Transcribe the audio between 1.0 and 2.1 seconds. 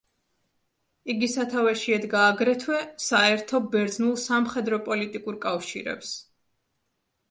იგი სათავეში